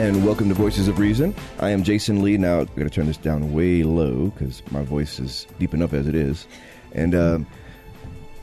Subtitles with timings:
[0.00, 1.34] And welcome to Voices of Reason.
[1.58, 2.38] I am Jason Lee.
[2.38, 5.92] Now I'm going to turn this down way low because my voice is deep enough
[5.92, 6.46] as it is.
[6.92, 7.46] And um,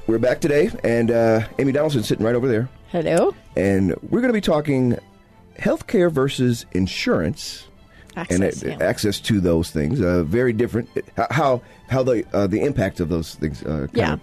[0.05, 2.69] we're back today, and uh, Amy Donaldson's sitting right over there.
[2.89, 3.33] Hello.
[3.55, 5.00] And we're going to be talking
[5.58, 7.67] healthcare versus insurance
[8.16, 8.88] Access, and uh, yeah.
[8.88, 10.00] access to those things.
[10.00, 10.89] Uh, very different.
[11.31, 13.63] How how the uh, the impact of those things.
[13.63, 14.17] Uh, Yeah.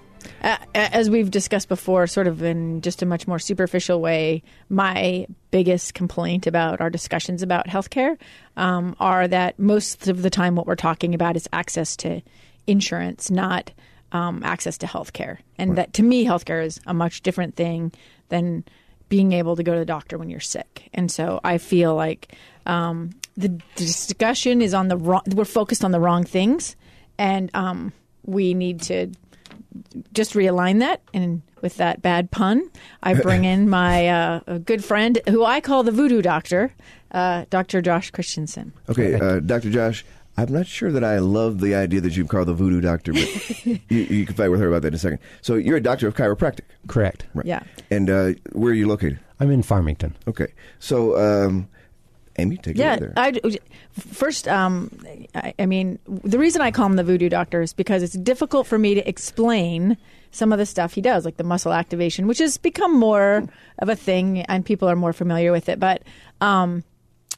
[0.75, 5.95] As we've discussed before, sort of in just a much more superficial way, my biggest
[5.95, 8.19] complaint about our discussions about healthcare
[8.57, 12.21] um, are that most of the time what we're talking about is access to
[12.67, 13.73] insurance, not
[14.13, 15.39] um, access to healthcare.
[15.57, 17.93] And that to me, healthcare is a much different thing
[18.29, 18.65] than
[19.09, 20.91] being able to go to the doctor when you're sick.
[20.93, 22.35] And so I feel like
[22.67, 26.77] um, the discussion is on the wrong, we're focused on the wrong things.
[27.17, 27.93] And um,
[28.25, 29.09] we need to
[30.13, 31.03] just realign that.
[31.13, 32.71] And with that bad pun,
[33.03, 36.73] I bring in my uh, good friend who I call the voodoo doctor,
[37.13, 37.81] uh, Dr.
[37.83, 38.73] Josh Christensen.
[38.89, 39.71] Okay, uh, Dr.
[39.71, 40.05] Josh,
[40.37, 43.67] I'm not sure that I love the idea that you call the voodoo doctor, but
[43.67, 45.21] you, you can fight with her about that in a second.
[45.43, 47.27] So you're a doctor of chiropractic, Correct.
[47.35, 47.47] right?
[47.47, 47.63] Yeah.
[47.91, 49.21] And uh, where are you located?
[49.41, 50.17] I'm in Farmington.
[50.27, 51.69] Okay, so um,
[52.39, 53.13] Amy, take it Yeah, over there.
[53.17, 53.41] I,
[53.93, 54.91] first, um,
[55.35, 58.67] I, I mean, the reason I call him the voodoo doctor is because it's difficult
[58.67, 59.97] for me to explain
[60.33, 63.45] some of the stuff he does, like the muscle activation, which has become more
[63.79, 65.79] of a thing and people are more familiar with it.
[65.79, 66.03] But
[66.41, 66.83] um,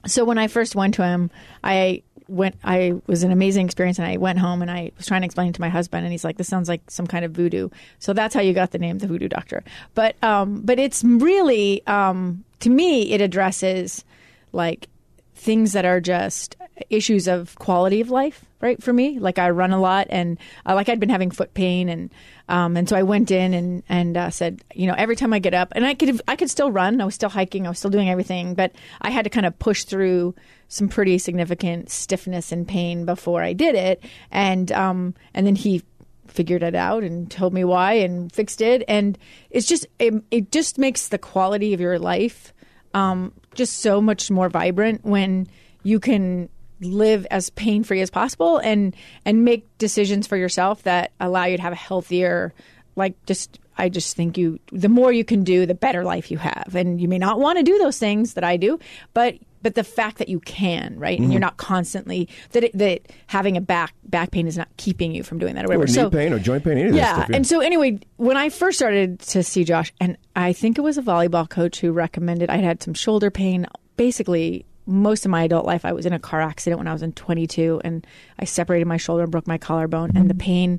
[0.07, 1.31] so when I first went to him,
[1.63, 2.57] I went.
[2.65, 5.49] I was an amazing experience, and I went home and I was trying to explain
[5.49, 7.69] it to my husband, and he's like, "This sounds like some kind of voodoo."
[7.99, 9.63] So that's how you got the name, the voodoo doctor.
[9.95, 14.05] But um, but it's really um, to me, it addresses
[14.53, 14.89] like
[15.35, 16.57] things that are just
[16.91, 18.83] issues of quality of life, right?
[18.83, 21.89] For me, like I run a lot, and uh, like I'd been having foot pain,
[21.89, 22.11] and
[22.49, 25.39] um, and so I went in and and uh, said, you know, every time I
[25.39, 27.79] get up, and I could I could still run, I was still hiking, I was
[27.79, 30.35] still doing everything, but I had to kind of push through
[30.69, 35.83] some pretty significant stiffness and pain before I did it, and um, and then he
[36.29, 39.19] figured it out and told me why and fixed it, and
[39.51, 42.53] it's just it, it just makes the quality of your life
[42.95, 45.49] um, just so much more vibrant when
[45.83, 46.49] you can
[46.81, 48.95] live as pain free as possible and
[49.25, 52.53] and make decisions for yourself that allow you to have a healthier
[52.97, 56.39] like just I just think you the more you can do the better life you
[56.39, 56.75] have.
[56.75, 58.79] And you may not want to do those things that I do
[59.15, 63.01] but but the fact that you can right and you're not constantly that it, that
[63.27, 65.87] having a back back pain is not keeping you from doing that or whatever or
[65.89, 67.37] knee so pain or joint pain, any of that yeah.
[67.37, 70.99] And so anyway, when I first started to see Josh, and I think it was
[70.99, 73.67] a volleyball coach who recommended I had some shoulder pain.
[73.97, 77.03] Basically, most of my adult life, I was in a car accident when I was
[77.03, 78.07] in 22, and
[78.39, 80.79] I separated my shoulder and broke my collarbone, and the pain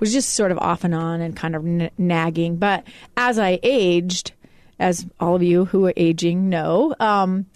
[0.00, 2.56] was just sort of off and on and kind of n- nagging.
[2.56, 2.84] But
[3.16, 4.32] as I aged,
[4.80, 7.46] as all of you who are aging know, um,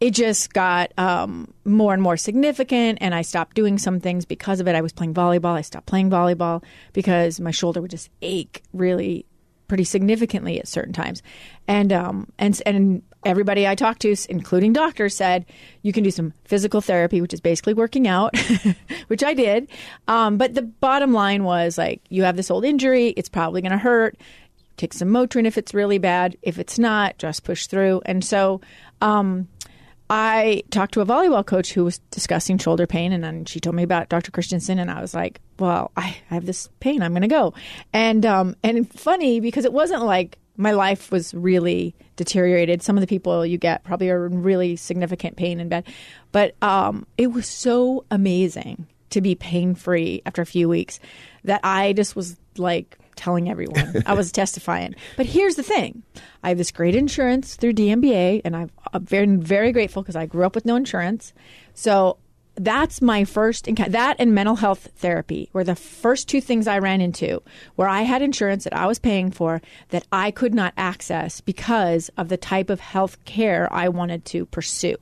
[0.00, 4.60] it just got um, more and more significant, and I stopped doing some things because
[4.60, 4.74] of it.
[4.74, 5.54] I was playing volleyball.
[5.54, 6.62] I stopped playing volleyball
[6.92, 9.26] because my shoulder would just ache really
[9.66, 11.22] pretty significantly at certain times,
[11.66, 15.44] and um, and and everybody I talked to, including doctors, said
[15.82, 18.36] you can do some physical therapy, which is basically working out,
[19.08, 19.68] which I did.
[20.06, 23.72] Um, but the bottom line was like, you have this old injury; it's probably going
[23.72, 24.16] to hurt
[24.76, 26.36] take some Motrin if it's really bad.
[26.40, 28.00] If it's not, just push through.
[28.06, 28.60] And so
[29.00, 29.48] um,
[30.10, 33.76] I talked to a volleyball coach who was discussing shoulder pain, and then she told
[33.76, 34.30] me about Dr.
[34.30, 37.02] Christensen, and I was like, "Well, I have this pain.
[37.02, 37.54] I'm going to go."
[37.92, 42.82] And um, and funny because it wasn't like my life was really deteriorated.
[42.82, 45.86] Some of the people you get probably are in really significant pain in bed,
[46.32, 51.00] but um, it was so amazing to be pain free after a few weeks
[51.44, 54.02] that I just was like telling everyone.
[54.06, 54.94] I was testifying.
[55.16, 56.02] But here's the thing
[56.42, 58.70] I have this great insurance through DMBA, and I'm
[59.00, 61.34] very, very grateful because I grew up with no insurance.
[61.74, 62.18] So
[62.58, 63.92] that's my first encounter.
[63.92, 67.42] That and mental health therapy were the first two things I ran into
[67.76, 72.10] where I had insurance that I was paying for that I could not access because
[72.16, 74.96] of the type of health care I wanted to pursue.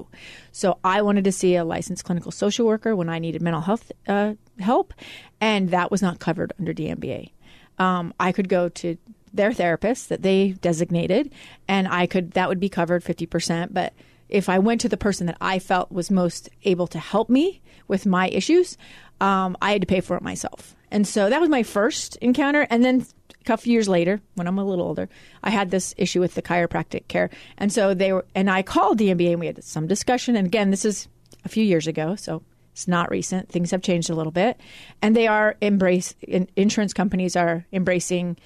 [0.52, 3.90] So I wanted to see a licensed clinical social worker when I needed mental health
[4.06, 4.92] uh, help,
[5.40, 7.30] and that was not covered under DMBA.
[7.78, 8.96] Um, I could go to
[9.32, 11.32] their therapist that they designated,
[11.68, 13.92] and I could that would be covered fifty percent, but
[14.28, 17.60] if I went to the person that I felt was most able to help me
[17.88, 18.76] with my issues,
[19.20, 20.74] um, I had to pay for it myself.
[20.90, 22.66] And so that was my first encounter.
[22.70, 23.06] And then
[23.40, 25.08] a couple years later, when I'm a little older,
[25.42, 27.30] I had this issue with the chiropractic care.
[27.58, 30.36] And so they were, and I called DMBA and we had some discussion.
[30.36, 31.08] And again, this is
[31.44, 32.16] a few years ago.
[32.16, 32.42] So
[32.76, 33.48] it's not recent.
[33.48, 34.60] Things have changed a little bit.
[35.00, 36.14] And they are embrace,
[36.56, 38.36] insurance companies are embracing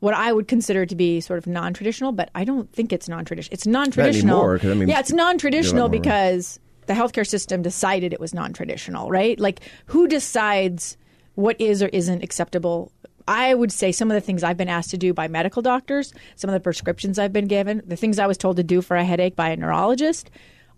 [0.00, 3.54] what I would consider to be sort of non-traditional, but I don't think it's non-traditional.
[3.54, 4.38] It's non-traditional.
[4.38, 9.38] Anymore, I mean, yeah, it's non-traditional because the healthcare system decided it was non-traditional, right?
[9.38, 10.96] Like who decides
[11.36, 12.90] what is or isn't acceptable?
[13.28, 16.12] I would say some of the things I've been asked to do by medical doctors,
[16.34, 18.96] some of the prescriptions I've been given, the things I was told to do for
[18.96, 20.28] a headache by a neurologist,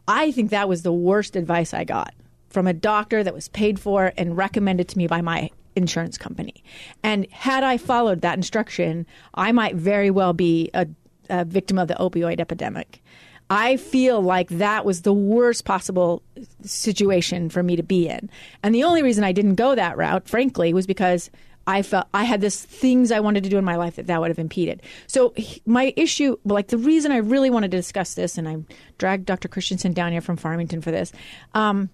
[0.07, 2.13] I think that was the worst advice I got
[2.49, 6.63] from a doctor that was paid for and recommended to me by my insurance company.
[7.03, 10.87] And had I followed that instruction, I might very well be a,
[11.31, 13.03] a victim of the opioid epidemic.
[13.51, 16.23] I feel like that was the worst possible
[16.63, 18.29] situation for me to be in.
[18.63, 21.31] And the only reason I didn't go that route, frankly, was because
[21.67, 24.21] I felt I had this things I wanted to do in my life that that
[24.21, 24.83] would have impeded.
[25.07, 25.35] So
[25.67, 28.57] my issue, like the reason I really wanted to discuss this, and I
[28.97, 29.49] dragged Dr.
[29.49, 31.13] Christensen down here from Farmington for this,
[31.55, 31.91] um,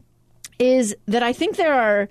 [0.59, 2.09] is that I think there are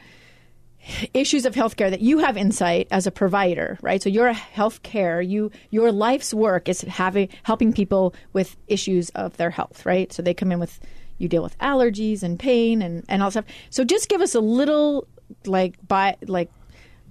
[1.14, 4.02] issues of healthcare that you have insight as a provider, right?
[4.02, 9.38] So you're a healthcare, you your life's work is having helping people with issues of
[9.38, 10.12] their health, right?
[10.12, 10.80] So they come in with
[11.18, 13.46] you deal with allergies and pain and and all stuff.
[13.70, 15.08] So just give us a little
[15.46, 16.52] like bi like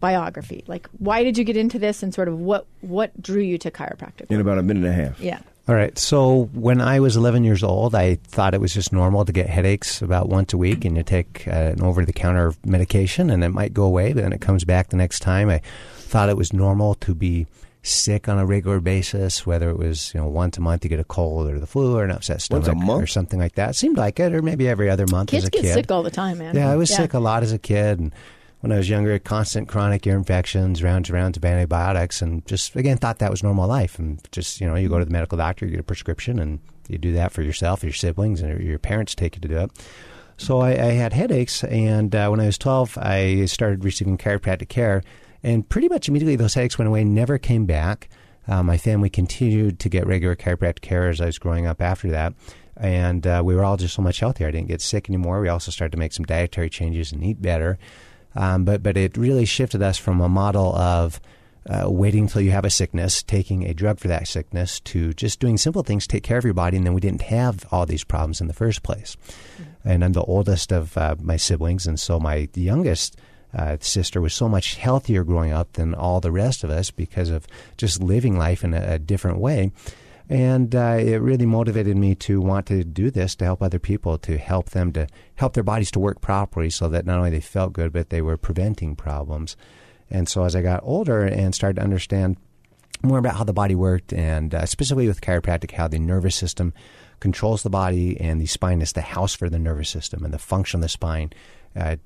[0.00, 0.64] biography.
[0.67, 3.70] Like why did you get into this and sort of what what drew you to
[3.70, 4.31] chiropractic?
[4.31, 5.20] In about a minute and a half.
[5.20, 5.40] Yeah.
[5.72, 5.96] All right.
[5.98, 9.48] So when I was 11 years old, I thought it was just normal to get
[9.48, 13.72] headaches about once a week, and you take uh, an over-the-counter medication, and it might
[13.72, 15.48] go away, but then it comes back the next time.
[15.48, 15.62] I
[15.96, 17.46] thought it was normal to be
[17.82, 21.00] sick on a regular basis, whether it was you know once a month you get
[21.00, 23.70] a cold or the flu or an upset stomach or something like that.
[23.70, 25.72] It seemed like it, or maybe every other month Kids as a get kid.
[25.72, 26.54] sick all the time, man.
[26.54, 26.98] Yeah, I was yeah.
[26.98, 28.12] sick a lot as a kid, and
[28.62, 32.76] when I was younger, constant chronic ear infections, rounds and rounds of antibiotics, and just
[32.76, 33.99] again thought that was normal life.
[33.99, 36.61] And just you know, you go to the medical doctor, you get a prescription, and
[36.88, 39.70] you do that for yourself, your siblings, and your parents take you to do it.
[40.37, 44.69] So I, I had headaches, and uh, when I was 12, I started receiving chiropractic
[44.69, 45.03] care,
[45.43, 48.08] and pretty much immediately those headaches went away, never came back.
[48.47, 52.11] Uh, my family continued to get regular chiropractic care as I was growing up after
[52.11, 52.35] that.
[52.76, 54.49] And uh, we were all just so much healthier.
[54.49, 55.41] I didn't get sick anymore.
[55.41, 57.79] We also started to make some dietary changes and eat better.
[58.34, 61.20] Um, but but it really shifted us from a model of
[61.69, 65.38] uh, waiting until you have a sickness, taking a drug for that sickness, to just
[65.38, 68.05] doing simple things, take care of your body, and then we didn't have all these
[68.05, 69.17] problems in the first place.
[69.61, 69.88] Mm-hmm.
[69.88, 73.17] And I'm the oldest of uh, my siblings, and so my youngest
[73.55, 77.31] uh, sister was so much healthier growing up than all the rest of us because
[77.31, 77.46] of
[77.77, 79.70] just living life in a, a different way.
[80.29, 84.19] And uh, it really motivated me to want to do this to help other people,
[84.19, 87.41] to help them to help their bodies to work properly so that not only they
[87.41, 89.56] felt good, but they were preventing problems.
[90.10, 92.36] And so as I got older and started to understand
[93.02, 96.72] more about how the body worked, and uh, specifically with chiropractic, how the nervous system
[97.19, 100.38] controls the body and the spine is the house for the nervous system and the
[100.38, 101.32] function of the spine
[101.76, 101.96] uh,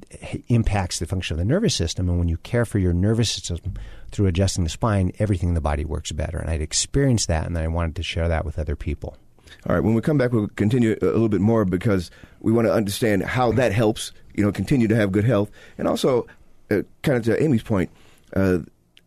[0.48, 2.08] impacts the function of the nervous system.
[2.08, 3.74] And when you care for your nervous system
[4.10, 6.38] through adjusting the spine, everything in the body works better.
[6.38, 9.16] And I'd experienced that, and I wanted to share that with other people.
[9.68, 9.82] All right.
[9.84, 13.22] When we come back, we'll continue a little bit more because we want to understand
[13.24, 14.12] how that helps.
[14.34, 16.26] You know, continue to have good health, and also,
[16.70, 17.90] uh, kind of to Amy's point,
[18.34, 18.58] uh,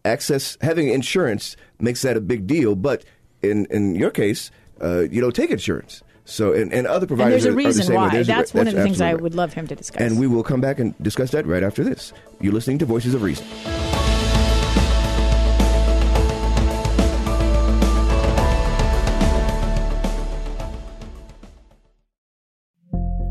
[0.03, 2.75] access having insurance makes that a big deal.
[2.75, 3.05] But
[3.41, 4.49] in in your case,
[4.81, 6.01] uh, you don't take insurance.
[6.29, 7.43] So, and, and other providers.
[7.45, 8.21] And there's a reason why.
[8.21, 9.21] That's a, one that's of the things I right.
[9.21, 9.99] would love him to discuss.
[9.99, 12.13] And we will come back and discuss that right after this.
[12.39, 13.45] You're listening to Voices of Reason.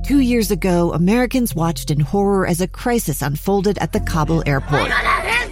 [0.05, 4.91] Two years ago, Americans watched in horror as a crisis unfolded at the Kabul airport.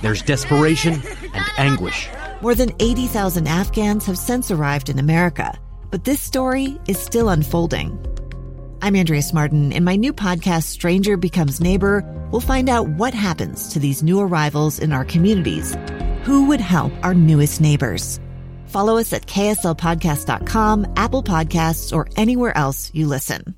[0.01, 0.95] There's desperation
[1.35, 2.09] and anguish
[2.41, 5.59] More than 80,000 Afghans have since arrived in America,
[5.97, 7.99] but this story is still unfolding.
[8.83, 9.73] I'm Andrea Martin.
[9.73, 14.21] In my new podcast, Stranger Becomes Neighbor, we'll find out what happens to these new
[14.21, 15.75] arrivals in our communities.
[16.25, 18.21] Who would help our newest neighbors?
[18.67, 23.55] Follow us at kslpodcast.com, Apple Podcasts, or anywhere else you listen.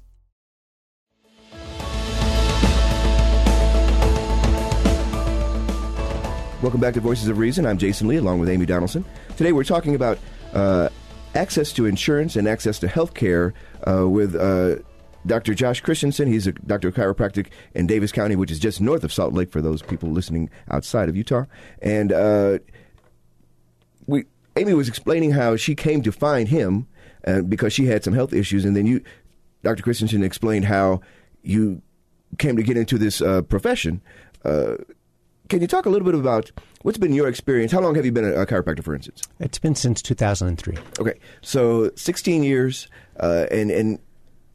[6.62, 7.66] Welcome back to Voices of Reason.
[7.66, 9.04] I'm Jason Lee, along with Amy Donaldson.
[9.36, 10.20] Today we're talking about
[10.54, 10.88] uh,
[11.34, 13.54] access to insurance and access to health care
[13.86, 14.76] uh, with uh,
[15.26, 15.54] Dr.
[15.54, 16.28] Josh Christensen.
[16.28, 19.50] He's a doctor of chiropractic in Davis County, which is just north of Salt Lake
[19.50, 21.44] for those people listening outside of Utah.
[21.82, 22.58] And uh,
[24.06, 24.24] we,
[24.56, 26.86] Amy was explaining how she came to find him
[27.26, 29.02] uh, because she had some health issues, and then you,
[29.62, 29.82] Dr.
[29.82, 31.00] Christensen, explained how
[31.42, 31.82] you
[32.38, 34.00] came to get into this uh, profession.
[35.48, 36.50] Can you talk a little bit about
[36.82, 37.72] what's been your experience?
[37.72, 39.22] How long have you been a, a chiropractor, for instance?
[39.40, 40.76] It's been since 2003.
[41.00, 42.88] Okay, so 16 years,
[43.20, 43.98] uh, and and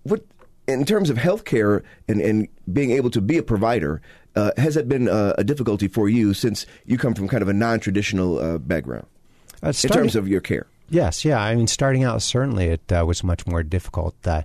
[0.03, 0.23] what
[0.67, 4.01] in terms of healthcare and and being able to be a provider,
[4.35, 7.49] uh, has that been uh, a difficulty for you since you come from kind of
[7.49, 9.07] a non-traditional uh, background
[9.63, 10.67] Uh, in terms of your care?
[10.89, 11.41] Yes, yeah.
[11.41, 14.43] I mean, starting out, certainly it uh, was much more difficult uh,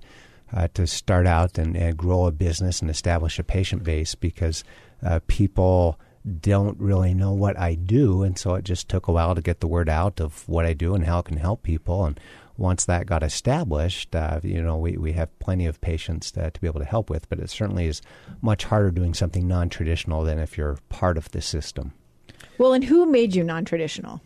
[0.52, 4.64] uh, to start out and, and grow a business and establish a patient base because
[5.04, 8.22] uh, people don't really know what I do.
[8.22, 10.72] And so it just took a while to get the word out of what I
[10.72, 12.04] do and how it can help people.
[12.04, 12.18] And
[12.56, 16.60] once that got established, uh, you know, we, we have plenty of patients to, to
[16.60, 17.28] be able to help with.
[17.28, 18.02] But it certainly is
[18.42, 21.92] much harder doing something non traditional than if you're part of the system.
[22.58, 24.20] Well, and who made you non-traditional?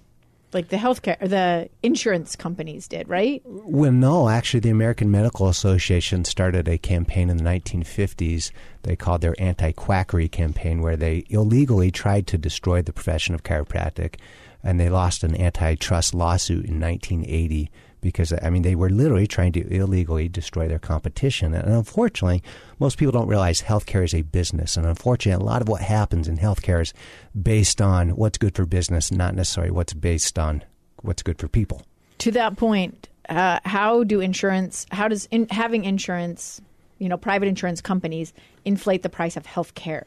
[0.52, 3.42] Like the healthcare, the insurance companies did, right?
[3.44, 8.50] Well, no, actually, the American Medical Association started a campaign in the 1950s.
[8.82, 13.42] They called their anti quackery campaign, where they illegally tried to destroy the profession of
[13.42, 14.16] chiropractic.
[14.62, 17.70] And they lost an antitrust lawsuit in 1980
[18.02, 21.54] because, I mean, they were literally trying to illegally destroy their competition.
[21.54, 22.42] And unfortunately,
[22.78, 24.76] most people don't realize healthcare is a business.
[24.76, 26.92] And unfortunately, a lot of what happens in healthcare is
[27.40, 30.62] based on what's good for business, not necessarily what's based on
[31.00, 31.82] what's good for people.
[32.18, 34.84] To that point, uh, how do insurance?
[34.90, 36.60] How does in, having insurance,
[36.98, 38.32] you know, private insurance companies
[38.64, 40.06] inflate the price of health care?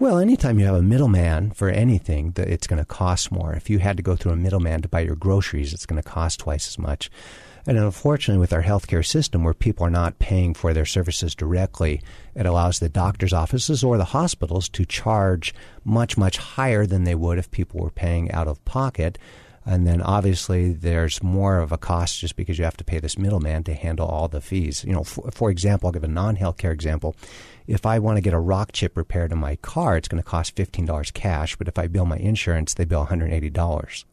[0.00, 3.52] Well, anytime you have a middleman for anything, it's going to cost more.
[3.52, 6.08] If you had to go through a middleman to buy your groceries, it's going to
[6.08, 7.10] cost twice as much.
[7.66, 12.00] And unfortunately, with our healthcare system, where people are not paying for their services directly,
[12.34, 15.54] it allows the doctor's offices or the hospitals to charge
[15.84, 19.18] much, much higher than they would if people were paying out of pocket.
[19.66, 23.18] And then obviously there's more of a cost just because you have to pay this
[23.18, 24.84] middleman to handle all the fees.
[24.84, 27.14] You know, for, for example, I'll give a non-healthcare example.
[27.66, 30.28] If I want to get a rock chip repaired in my car, it's going to
[30.28, 31.56] cost $15 cash.
[31.56, 34.04] But if I bill my insurance, they bill $180.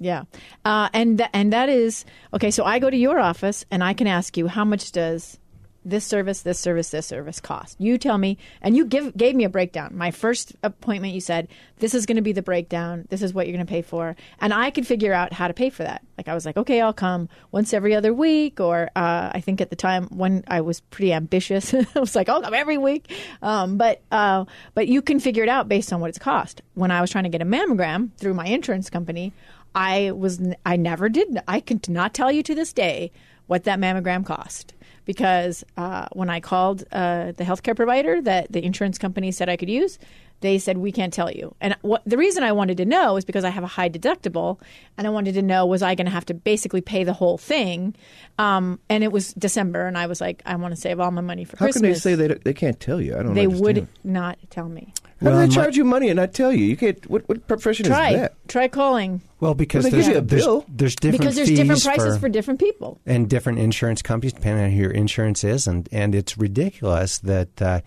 [0.00, 0.24] Yeah,
[0.64, 2.52] uh, and th- and that is okay.
[2.52, 5.38] So I go to your office and I can ask you how much does
[5.84, 7.80] this service, this service, this service cost?
[7.80, 9.96] You tell me, and you give gave me a breakdown.
[9.96, 13.06] My first appointment, you said this is going to be the breakdown.
[13.10, 15.54] This is what you're going to pay for, and I could figure out how to
[15.54, 16.02] pay for that.
[16.16, 19.60] Like I was like, okay, I'll come once every other week, or uh, I think
[19.60, 23.12] at the time when I was pretty ambitious, I was like, I'll come every week.
[23.42, 24.44] Um, but uh,
[24.74, 26.62] but you can figure it out based on what it's cost.
[26.74, 29.32] When I was trying to get a mammogram through my insurance company.
[29.74, 33.12] I was I never did I can not tell you to this day
[33.46, 34.74] what that mammogram cost
[35.08, 39.56] because uh, when I called uh, the healthcare provider that the insurance company said I
[39.56, 39.98] could use,
[40.40, 41.54] they said we can't tell you.
[41.62, 44.60] And what the reason I wanted to know is because I have a high deductible,
[44.98, 47.38] and I wanted to know was I going to have to basically pay the whole
[47.38, 47.96] thing.
[48.36, 51.22] Um, and it was December, and I was like, I want to save all my
[51.22, 51.80] money for How Christmas.
[51.80, 53.14] can they say they, they can't tell you?
[53.14, 53.34] I don't know.
[53.34, 53.76] They understand.
[53.76, 54.92] would not tell me.
[55.20, 56.64] How Well, do in they my- charge you money and not tell you?
[56.64, 57.10] You can't.
[57.10, 58.34] What, what profession Try is that?
[58.48, 60.64] try calling Well, because Well, they there's, give you a there's, bill.
[60.68, 63.00] there's different because there's different prices for, for different people.
[63.04, 67.60] and different insurance companies depending on who your insurance is, and and it's ridiculous that.
[67.62, 67.80] Uh,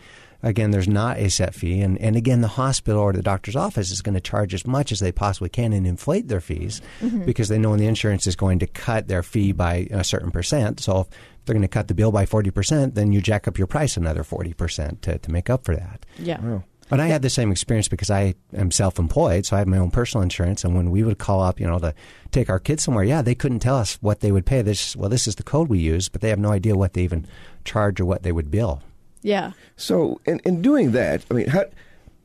[0.44, 3.92] Again, there's not a set fee, and, and again, the hospital or the doctor's office
[3.92, 7.26] is going to charge as much as they possibly can and inflate their fees Mm-hmm.
[7.26, 10.80] because they know the insurance is going to cut their fee by a certain percent.
[10.80, 11.08] So if
[11.46, 14.24] they're going to cut the bill by 40%, then you jack up your price another
[14.24, 16.08] 40% to, to make up for that.
[16.18, 16.62] Yeah.
[16.92, 19.92] But I had the same experience because I am self-employed, so I have my own
[19.92, 20.66] personal insurance.
[20.66, 21.94] And when we would call up, you know, to
[22.32, 24.62] take our kids somewhere, yeah, they couldn't tell us what they would pay.
[24.62, 27.04] This, well, this is the code we use, but they have no idea what they
[27.04, 27.26] even
[27.64, 28.84] charge or what they would bill.
[29.22, 29.54] Yeah.
[29.78, 31.64] So, in, in doing that, I mean, how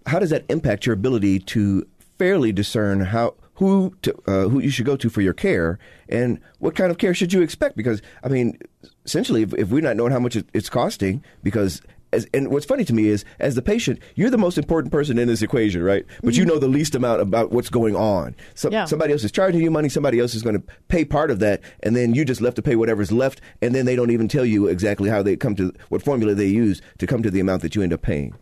[0.06, 1.86] how does that impact your ability to
[2.18, 6.40] fairly discern how who to, uh, who you should go to for your care and
[6.58, 7.76] what kind of care should you expect?
[7.76, 8.58] Because I mean,
[9.04, 11.82] essentially, if, if we're not knowing how much it, it's costing, because
[12.12, 15.18] as, and what's funny to me is, as the patient, you're the most important person
[15.18, 16.04] in this equation, right?
[16.22, 18.34] But you know the least amount about what's going on.
[18.54, 18.74] So, Mm-hmm.
[18.74, 18.84] Yeah.
[18.84, 19.88] Somebody else is charging you money.
[19.88, 22.62] Somebody else is going to pay part of that, and then you just left to
[22.62, 25.72] pay whatever's left, and then they don't even tell you exactly how they come to
[25.88, 28.34] what formula they use to come to the amount that you end up paying.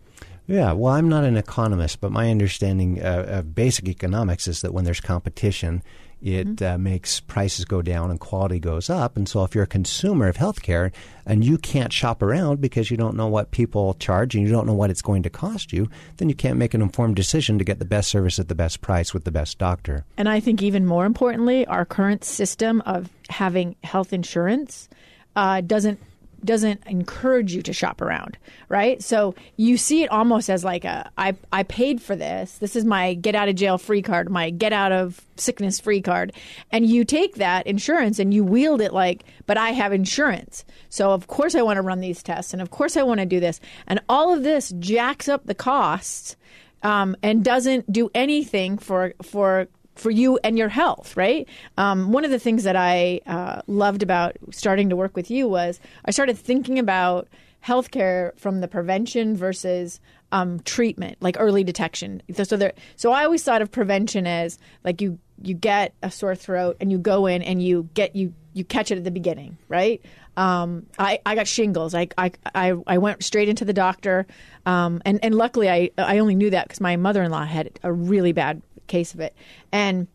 [0.46, 4.74] Yeah, well, I'm not an economist, but my understanding uh, of basic economics is that
[4.74, 5.82] when there's competition,
[6.24, 9.14] it uh, makes prices go down and quality goes up.
[9.14, 10.90] And so, if you're a consumer of healthcare
[11.26, 14.66] and you can't shop around because you don't know what people charge and you don't
[14.66, 17.64] know what it's going to cost you, then you can't make an informed decision to
[17.64, 20.06] get the best service at the best price with the best doctor.
[20.16, 24.88] And I think even more importantly, our current system of having health insurance
[25.36, 26.00] uh, doesn't
[26.44, 28.36] doesn't encourage you to shop around,
[28.68, 29.02] right?
[29.02, 32.58] So you see it almost as like a I I paid for this.
[32.58, 36.00] This is my get out of jail free card, my get out of sickness free
[36.00, 36.32] card.
[36.70, 40.64] And you take that insurance and you wield it like, but I have insurance.
[40.88, 43.26] So of course I want to run these tests and of course I want to
[43.26, 43.60] do this.
[43.86, 46.36] And all of this jacks up the costs
[46.82, 51.48] um, and doesn't do anything for for for you and your health, right?
[51.78, 55.48] Um, one of the things that I uh, loved about starting to work with you
[55.48, 57.28] was I started thinking about
[57.64, 60.00] healthcare from the prevention versus
[60.32, 62.22] um, treatment, like early detection.
[62.32, 66.36] So, there, so I always thought of prevention as like you you get a sore
[66.36, 69.58] throat and you go in and you get you you catch it at the beginning,
[69.68, 70.00] right?
[70.36, 71.94] Um, I, I got shingles.
[71.94, 74.26] I, I, I, I went straight into the doctor.
[74.66, 77.78] Um, and, and luckily, I, I only knew that because my mother in law had
[77.82, 79.34] a really bad case of it.
[79.72, 80.06] And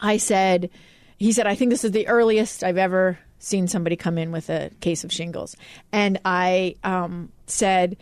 [0.00, 0.70] I said,
[1.16, 4.50] he said, I think this is the earliest I've ever seen somebody come in with
[4.50, 5.56] a case of shingles.
[5.92, 7.96] And I um, said,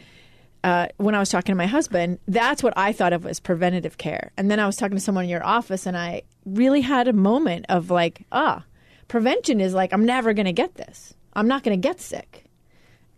[0.64, 3.98] uh, when I was talking to my husband, that's what I thought of as preventative
[3.98, 4.32] care.
[4.36, 7.12] And then I was talking to someone in your office, and I really had a
[7.12, 8.64] moment of like, ah,
[9.08, 11.14] prevention is like, I'm never going to get this.
[11.34, 12.44] I'm not going to get sick.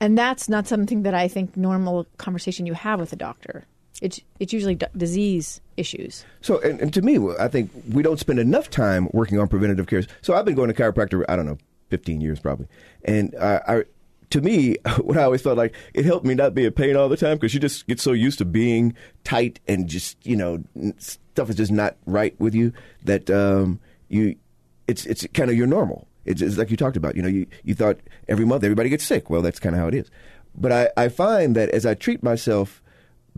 [0.01, 3.65] And that's not something that I think normal conversation you have with a doctor.
[4.01, 6.25] It's it's usually d- disease issues.
[6.41, 9.87] So, and, and to me, I think we don't spend enough time working on preventative
[9.87, 10.05] care.
[10.23, 11.59] So, I've been going to chiropractor, I don't know,
[11.91, 12.69] 15 years probably.
[13.05, 13.85] And I,
[14.31, 17.09] to me, what I always felt like, it helped me not be in pain all
[17.09, 20.63] the time because you just get so used to being tight and just, you know,
[20.99, 22.73] stuff is just not right with you
[23.05, 24.37] that um, you,
[24.87, 26.07] it's, it's kind of your normal.
[26.25, 29.05] It's, it's like you talked about, you know, you, you thought every month everybody gets
[29.05, 29.31] sick.
[29.31, 30.11] Well, that's kind of how it is.
[30.55, 32.83] But I, I find that as I treat myself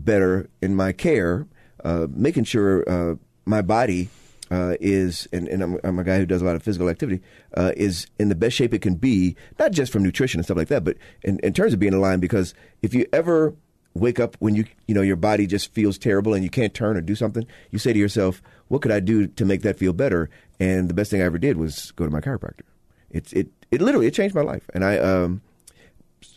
[0.03, 1.47] better in my care,
[1.83, 4.09] uh, making sure uh, my body
[4.51, 7.21] uh, is, and, and I'm, I'm a guy who does a lot of physical activity,
[7.55, 10.57] uh, is in the best shape it can be, not just from nutrition and stuff
[10.57, 12.21] like that, but in, in terms of being aligned.
[12.21, 13.55] Because if you ever
[13.93, 16.97] wake up when you you know your body just feels terrible and you can't turn
[16.97, 19.93] or do something, you say to yourself, "What could I do to make that feel
[19.93, 22.61] better?" And the best thing I ever did was go to my chiropractor.
[23.09, 25.41] It's it it literally it changed my life, and I um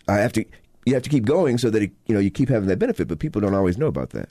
[0.08, 0.44] I have to
[0.84, 3.08] you have to keep going so that it, you know you keep having that benefit,
[3.08, 4.28] but people don't always know about that.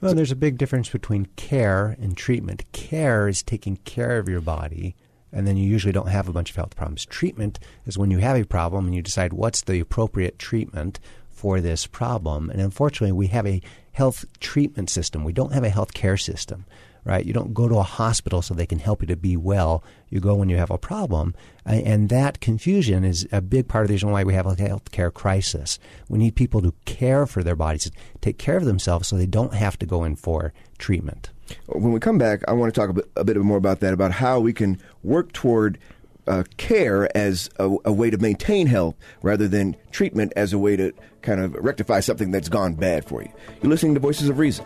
[0.00, 2.64] Well, there's a big difference between care and treatment.
[2.72, 4.96] Care is taking care of your body,
[5.30, 7.04] and then you usually don't have a bunch of health problems.
[7.04, 11.60] Treatment is when you have a problem and you decide what's the appropriate treatment for
[11.60, 12.48] this problem.
[12.50, 13.60] And unfortunately, we have a
[13.92, 15.24] health treatment system.
[15.24, 16.64] We don't have a health care system,
[17.04, 17.24] right?
[17.24, 19.82] You don't go to a hospital so they can help you to be well.
[20.08, 21.34] You go when you have a problem.
[21.64, 24.90] And that confusion is a big part of the reason why we have a health
[24.90, 25.78] care crisis.
[26.08, 29.54] We need people to care for their bodies, take care of themselves so they don't
[29.54, 31.30] have to go in for treatment.
[31.66, 34.40] When we come back, I want to talk a bit, more about that, about how
[34.40, 35.78] we can work toward
[36.26, 40.76] uh, care as a, a way to maintain health rather than treatment as a way
[40.76, 43.30] to kind of rectify something that's gone bad for you.
[43.62, 44.64] You're listening to Voices of Reason.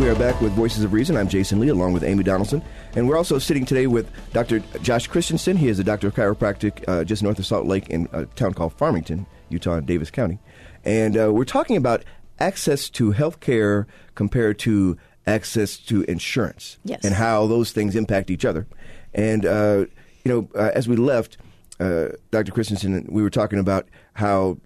[0.00, 1.14] We are back with Voices of Reason.
[1.14, 2.62] I'm Jason Lee, along with Amy Donaldson,
[2.96, 4.60] and we're also sitting today with Dr.
[4.80, 5.58] Josh Christensen.
[5.58, 8.54] He is a doctor of chiropractic uh, just north of Salt Lake in a town
[8.54, 10.38] called Farmington, Utah, in Davis County,
[10.86, 12.02] and uh, we're talking about
[12.38, 17.04] access to health care compared to access to insurance, Yes.
[17.04, 18.66] and how those things impact each other.
[19.12, 19.84] And uh,
[20.24, 21.36] you know, uh, as we left,
[21.78, 22.52] uh, Dr.
[22.52, 24.56] Christensen, we were talking about how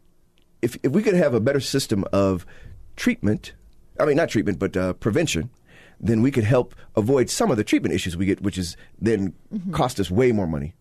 [0.62, 2.46] if if we could have a better system of
[2.94, 3.52] treatment,
[3.98, 5.50] I mean not treatment, but uh, prevention,
[6.00, 9.34] then we could help avoid some of the treatment issues we get, which is then
[9.72, 10.74] cost us way more money,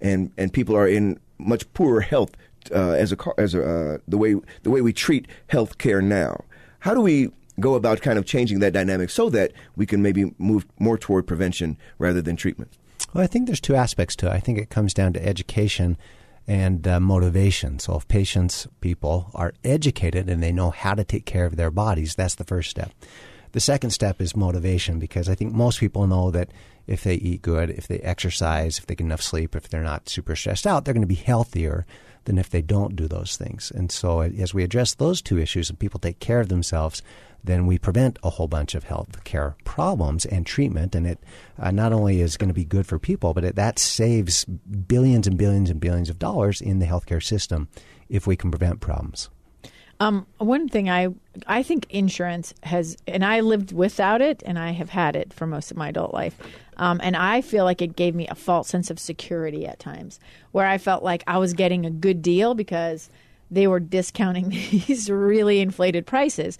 [0.00, 2.36] and and people are in much poorer health
[2.74, 6.44] uh, as a as a, uh, the way the way we treat health care now.
[6.80, 10.32] How do we go about kind of changing that dynamic so that we can maybe
[10.38, 12.70] move more toward prevention rather than treatment?
[13.12, 14.32] Well, I think there's two aspects to it.
[14.32, 15.96] I think it comes down to education
[16.48, 17.78] and uh, motivation.
[17.78, 21.70] So, if patients, people are educated and they know how to take care of their
[21.70, 22.90] bodies, that's the first step.
[23.52, 26.50] The second step is motivation because I think most people know that
[26.86, 30.08] if they eat good, if they exercise, if they get enough sleep, if they're not
[30.08, 31.86] super stressed out, they're going to be healthier
[32.24, 33.70] than if they don't do those things.
[33.74, 37.02] And so, as we address those two issues and people take care of themselves,
[37.48, 40.94] then we prevent a whole bunch of health care problems and treatment.
[40.94, 41.18] And it
[41.58, 45.26] uh, not only is going to be good for people, but it, that saves billions
[45.26, 47.68] and billions and billions of dollars in the healthcare system
[48.08, 49.30] if we can prevent problems.
[50.00, 51.08] Um, one thing I
[51.48, 55.44] I think insurance has, and I lived without it, and I have had it for
[55.44, 56.36] most of my adult life,
[56.76, 60.20] um, and I feel like it gave me a false sense of security at times,
[60.52, 63.10] where I felt like I was getting a good deal because
[63.50, 66.58] they were discounting these really inflated prices.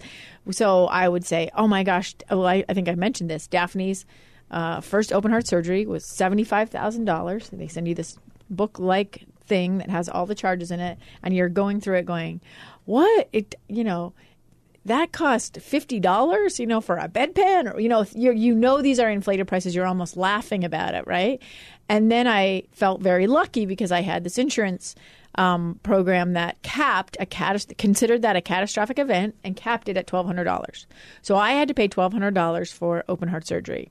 [0.51, 3.47] So I would say, oh my gosh, well, I, I think I mentioned this.
[3.47, 4.05] Daphne's
[4.51, 7.49] uh, first open heart surgery was $75,000.
[7.51, 8.17] They send you this
[8.49, 12.05] book like thing that has all the charges in it, and you're going through it
[12.05, 12.41] going,
[12.85, 13.29] what?
[13.33, 14.13] It, you know,
[14.85, 18.81] that cost fifty dollars, you know, for a bedpan, or you know, you you know
[18.81, 19.75] these are inflated prices.
[19.75, 21.41] You're almost laughing about it, right?
[21.89, 24.95] And then I felt very lucky because I had this insurance
[25.35, 30.25] um, program that capped a considered that a catastrophic event and capped it at twelve
[30.25, 30.87] hundred dollars.
[31.21, 33.89] So I had to pay twelve hundred dollars for open heart surgery.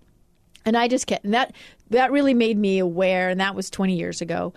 [0.64, 1.54] And I just kept and that
[1.90, 4.52] that really made me aware, and that was 20 years ago.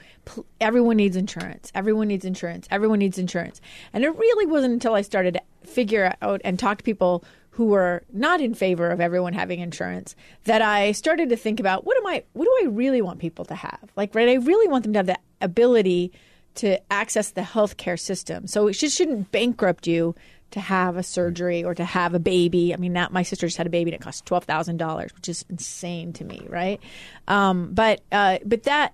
[0.60, 1.72] Everyone needs insurance.
[1.74, 2.68] Everyone needs insurance.
[2.70, 3.62] Everyone needs insurance.
[3.94, 7.68] And it really wasn't until I started to figure out and talk to people who
[7.68, 10.16] were not in favor of everyone having insurance
[10.46, 13.46] that I started to think about what am I what do I really want people
[13.46, 13.92] to have?
[13.96, 16.12] Like right, I really want them to have the ability
[16.56, 18.48] to access the healthcare system.
[18.48, 20.16] So it just shouldn't bankrupt you
[20.52, 22.74] to have a surgery or to have a baby.
[22.74, 25.14] I mean, that my sister just had a baby and it cost twelve thousand dollars,
[25.16, 26.82] which is insane to me, right?
[27.28, 28.94] Um, but uh, but that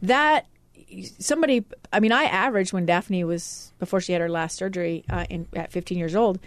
[0.00, 0.46] that
[1.18, 5.26] somebody, I mean, I averaged when Daphne was before she had her last surgery uh,
[5.28, 6.38] in, at fifteen years old,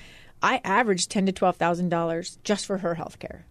[0.42, 3.46] I averaged ten to twelve thousand dollars just for her health care,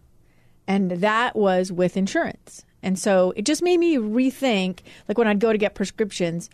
[0.66, 2.64] and that was with insurance.
[2.83, 6.51] And so it just made me rethink, like when I'd go to get prescriptions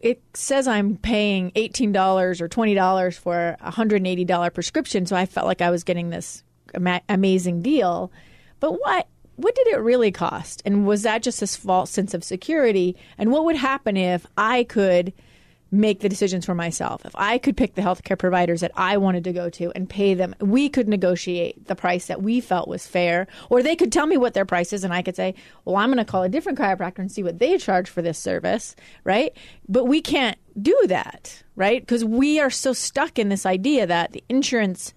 [0.00, 5.62] it says I'm paying $18 or $20 for a $180 prescription, so I felt like
[5.62, 6.42] I was getting this
[6.74, 8.12] ama- amazing deal.
[8.60, 10.62] But what what did it really cost?
[10.64, 12.96] And was that just this false sense of security?
[13.18, 15.12] And what would happen if I could–
[15.70, 17.04] make the decisions for myself.
[17.04, 20.14] If I could pick the healthcare providers that I wanted to go to and pay
[20.14, 24.06] them, we could negotiate the price that we felt was fair, or they could tell
[24.06, 26.28] me what their price is, and I could say, well, I'm going to call a
[26.28, 29.36] different chiropractor and see what they charge for this service, right?
[29.68, 31.80] But we can't do that, right?
[31.82, 34.94] Because we are so stuck in this idea that the insurance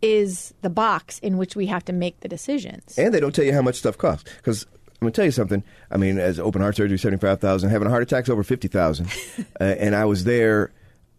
[0.00, 2.98] is the box in which we have to make the decisions.
[2.98, 4.28] And they don't tell you how much stuff costs.
[4.36, 4.66] Because
[5.02, 5.64] I'm gonna tell you something.
[5.90, 8.68] I mean, as open heart surgery, seventy five thousand, having a heart attack's over fifty
[8.68, 9.08] thousand,
[9.60, 10.70] uh, and I was there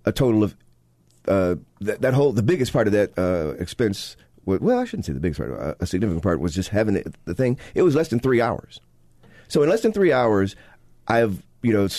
[0.05, 0.55] a total of
[1.27, 4.15] uh, that, that whole the biggest part of that uh, expense.
[4.45, 5.51] Was, well, I shouldn't say the biggest part.
[5.51, 7.59] Uh, a significant part was just having it, the thing.
[7.75, 8.79] It was less than three hours.
[9.49, 10.55] So in less than three hours,
[11.09, 11.89] I've you know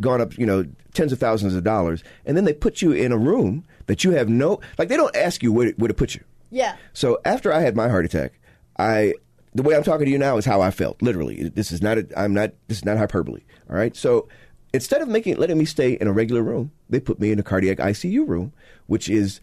[0.00, 3.10] gone up you know tens of thousands of dollars, and then they put you in
[3.10, 5.94] a room that you have no like they don't ask you where to, where to
[5.94, 6.22] put you.
[6.50, 6.76] Yeah.
[6.92, 8.38] So after I had my heart attack,
[8.78, 9.14] I
[9.54, 11.00] the way I'm talking to you now is how I felt.
[11.02, 11.98] Literally, this is not.
[11.98, 12.52] A, I'm not.
[12.68, 13.42] This is not hyperbole.
[13.68, 13.94] All right.
[13.94, 14.28] So
[14.72, 17.42] instead of making letting me stay in a regular room, they put me in a
[17.42, 18.52] cardiac ICU room,
[18.86, 19.40] which is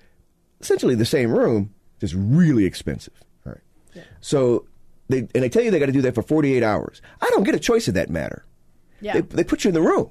[0.61, 3.13] essentially the same room, just really expensive.
[3.45, 3.61] All right.
[3.93, 4.03] Yeah.
[4.21, 4.65] So
[5.09, 7.01] they and they tell you they got to do that for 48 hours.
[7.21, 8.45] I don't get a choice in that matter.
[9.01, 9.13] Yeah.
[9.13, 10.09] They, they put you in the room,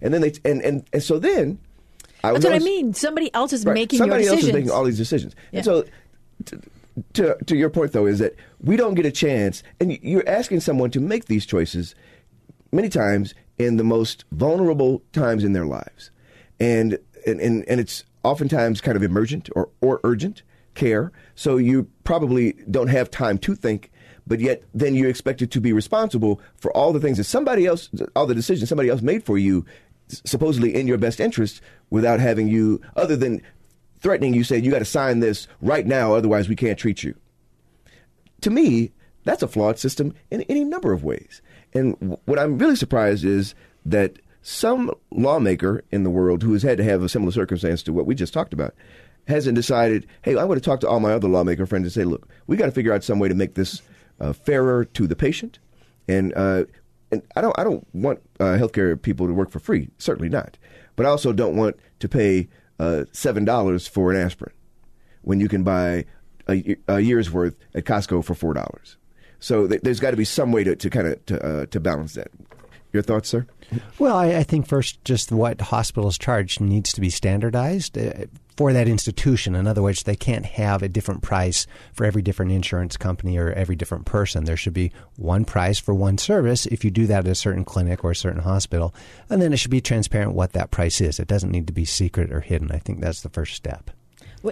[0.00, 1.58] and then they and and, and so then.
[2.22, 2.94] I That's what I mean.
[2.94, 5.58] Somebody else is right, making somebody else is making all these decisions, yeah.
[5.58, 5.84] and so
[7.14, 10.60] to to your point though is that we don't get a chance, and you're asking
[10.60, 11.94] someone to make these choices
[12.72, 16.10] many times in the most vulnerable times in their lives,
[16.60, 20.42] and and and, and it's oftentimes kind of emergent or or urgent
[20.74, 21.12] care.
[21.34, 23.90] So you probably don't have time to think,
[24.26, 27.90] but yet then you're expected to be responsible for all the things that somebody else,
[28.14, 29.64] all the decisions somebody else made for you,
[30.08, 33.40] supposedly in your best interest, without having you, other than
[34.04, 37.14] threatening you, saying you got to sign this right now, otherwise we can't treat you.
[38.42, 38.92] To me,
[39.24, 41.40] that's a flawed system in any number of ways.
[41.72, 43.54] And what I'm really surprised is
[43.86, 47.94] that some lawmaker in the world who has had to have a similar circumstance to
[47.94, 48.74] what we just talked about
[49.26, 52.04] hasn't decided, hey, I want to talk to all my other lawmaker friends and say,
[52.04, 53.80] look, we got to figure out some way to make this
[54.20, 55.58] uh, fairer to the patient.
[56.06, 56.64] And uh,
[57.10, 60.58] and I don't I don't want uh, healthcare people to work for free, certainly not.
[60.94, 64.54] But I also don't want to pay uh, seven dollars for an aspirin
[65.22, 66.04] when you can buy
[66.48, 68.96] a, a, year's worth at Costco for four dollars.
[69.40, 71.80] So th- there's got to be some way to, to kind of to, uh, to
[71.80, 72.28] balance that.
[72.92, 73.46] Your thoughts, sir?
[73.98, 78.72] Well, I, I think first, just what hospitals charge needs to be standardized uh, for
[78.72, 79.54] that institution.
[79.54, 83.52] In other words, they can't have a different price for every different insurance company or
[83.52, 84.44] every different person.
[84.44, 87.64] There should be one price for one service if you do that at a certain
[87.64, 88.94] clinic or a certain hospital.
[89.28, 91.18] And then it should be transparent what that price is.
[91.18, 92.70] It doesn't need to be secret or hidden.
[92.70, 93.90] I think that's the first step.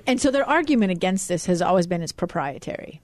[0.06, 3.00] And so their argument against this has always been it's proprietary.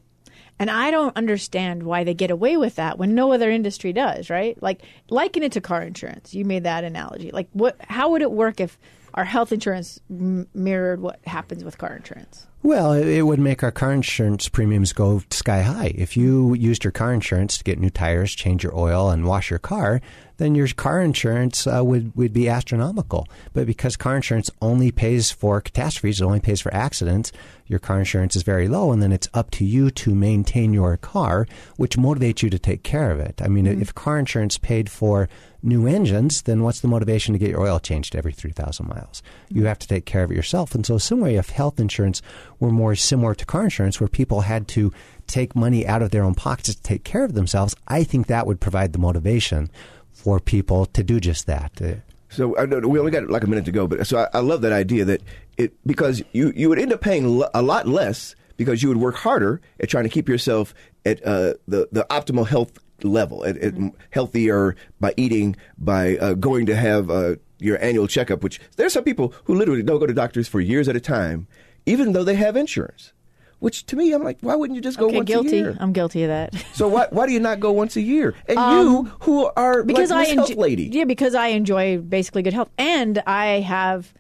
[0.59, 4.29] And I don't understand why they get away with that when no other industry does,
[4.29, 4.61] right?
[4.61, 6.35] Like liken it to car insurance.
[6.35, 7.31] You made that analogy.
[7.31, 8.77] Like what how would it work if
[9.19, 12.47] our health insurance m- mirrored what happens with car insurance?
[12.63, 15.93] Well, it would make our car insurance premiums go sky high.
[15.97, 19.51] If you used your car insurance to get new tires, change your oil, and wash
[19.51, 20.01] your car,
[20.37, 23.27] then your car insurance uh, would, would be astronomical.
[23.55, 27.33] But because car insurance only pays for catastrophes, it only pays for accidents,
[27.67, 30.97] your car insurance is very low, and then it's up to you to maintain your
[30.97, 33.41] car, which motivates you to take care of it.
[33.43, 35.29] I mean, if car insurance paid for
[35.63, 39.23] new engines, then what's the motivation to get your oil changed every 3,000 miles?
[39.49, 40.75] You have to take care of it yourself.
[40.75, 42.23] And so, similarly, if health insurance
[42.61, 44.93] were more similar to car insurance, where people had to
[45.27, 48.47] take money out of their own pockets to take care of themselves, I think that
[48.47, 49.71] would provide the motivation
[50.13, 51.73] for people to do just that.
[51.83, 51.95] Uh,
[52.31, 52.49] So
[52.87, 55.05] we only got like a minute to go, but so I, I love that idea
[55.07, 55.23] that
[55.57, 59.15] it because you you would end up paying a lot less because you would work
[59.17, 60.75] harder at trying to keep yourself
[61.07, 63.75] at uh, the the optimal health level, at, at
[64.11, 68.43] healthier by eating, by uh, going to have uh, your annual checkup.
[68.43, 71.47] Which there's some people who literally don't go to doctors for years at a time,
[71.87, 73.13] even though they have insurance.
[73.61, 75.59] Which to me, I'm like, why wouldn't you just go Okay, once guilty.
[75.59, 75.77] a year?
[75.81, 76.55] I'm guilty of that.
[76.75, 78.35] So why why do you not go once a year?
[78.47, 82.43] And you, who are Um, because like I enjoy, lady, yeah, because I enjoy basically
[82.43, 84.15] good health, and I have,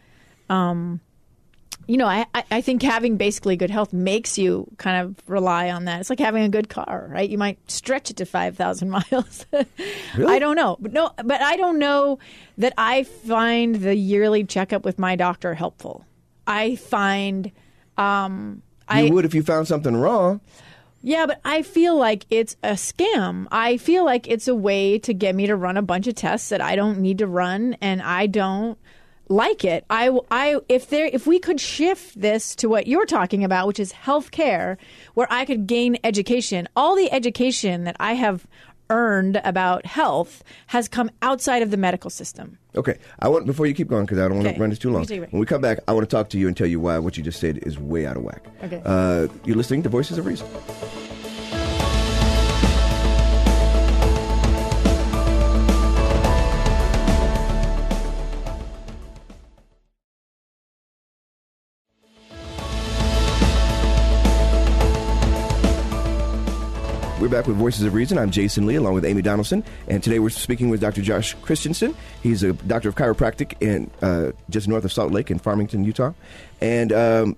[0.51, 1.01] um,
[1.89, 5.71] you know, I I- I think having basically good health makes you kind of rely
[5.71, 6.01] on that.
[6.01, 7.29] It's like having a good car, right?
[7.29, 9.47] You might stretch it to five thousand miles.
[9.53, 12.19] I don't know, but no, but I don't know
[12.59, 16.05] that I find the yearly checkup with my doctor helpful.
[16.47, 17.51] I find.
[17.97, 20.41] Um, you I, would if you found something wrong.
[21.03, 23.47] yeah, but I feel like it's a scam.
[23.51, 26.49] I feel like it's a way to get me to run a bunch of tests
[26.51, 28.79] that I don't need to run, and I don't
[29.29, 29.85] like it.
[29.91, 33.79] I, I, if there, if we could shift this to what you're talking about, which
[33.81, 34.77] is healthcare,
[35.15, 38.47] where I could gain education, all the education that I have
[38.91, 42.57] earned about health has come outside of the medical system.
[42.75, 44.55] Okay, I want before you keep going because I don't want Okay.
[44.57, 45.03] to run this too long.
[45.03, 45.33] can take a break.
[45.33, 47.19] When we come back, I want to talk to you and tell you why what
[47.19, 48.43] you just said is way out of whack.
[48.65, 48.81] Okay.
[48.85, 50.47] Uh, you're listening to Voices of Reason.
[67.39, 68.19] Back with Voices of Reason.
[68.19, 71.03] I'm Jason Lee, along with Amy Donaldson, and today we're speaking with Dr.
[71.03, 71.95] Josh Christensen.
[72.21, 76.15] He's a doctor of chiropractic in uh, just north of Salt Lake in Farmington, Utah.
[76.61, 77.37] And um,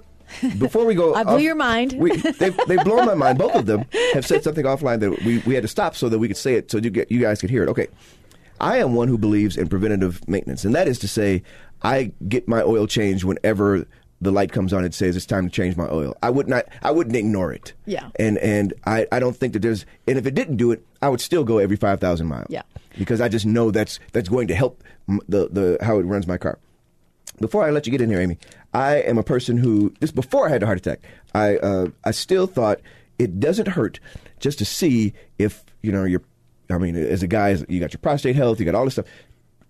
[0.57, 1.93] before we go, I blew off- your mind.
[1.99, 3.37] We, they've, they've blown my mind.
[3.37, 3.85] Both of them
[4.15, 6.55] have said something offline that we, we had to stop so that we could say
[6.55, 7.69] it, so you, get, you guys could hear it.
[7.69, 7.89] Okay,
[8.59, 11.43] I am one who believes in preventative maintenance, and that is to say,
[11.83, 13.87] I get my oil change whenever
[14.21, 16.15] the light comes on and says it's time to change my oil.
[16.23, 16.67] I would not.
[16.83, 17.73] I wouldn't ignore it.
[17.87, 18.11] Yeah.
[18.17, 21.09] And and I, I don't think that there's and if it didn't do it, I
[21.09, 22.47] would still go every five thousand miles.
[22.51, 22.63] Yeah.
[22.99, 24.83] Because I just know that's that's going to help
[25.29, 26.59] the the how it runs my car.
[27.41, 28.37] Before I let you get in here, Amy,
[28.75, 31.01] I am a person who this before I had a heart attack.
[31.35, 32.81] I uh, I still thought
[33.19, 34.01] it doesn't hurt
[34.39, 36.23] just to see if you know you're.
[36.69, 39.07] I mean, as a guy, you got your prostate health, you got all this stuff.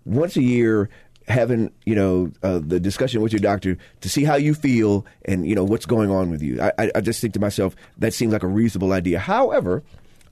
[0.05, 0.89] Once a year,
[1.27, 5.47] having you know uh, the discussion with your doctor to see how you feel and
[5.47, 6.61] you know what's going on with you.
[6.61, 9.19] I, I, just think to myself that seems like a reasonable idea.
[9.19, 9.83] However,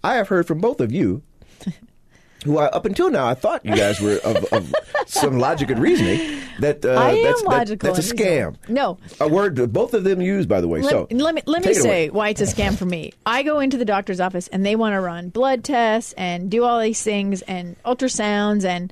[0.04, 1.21] I have heard from both of you
[2.43, 4.73] who I, up until now I thought you guys were of, of
[5.06, 6.41] some logic and reasoning.
[6.60, 8.56] That uh, I am that's, that- logical that's a scam.
[8.67, 8.97] No.
[9.19, 10.82] a word that both of them use, by the way.
[10.82, 12.10] Let, so let me let me say away.
[12.10, 13.13] why it's a scam for me.
[13.25, 16.63] I go into the doctor's office and they want to run blood tests and do
[16.63, 18.91] all these things and ultrasounds and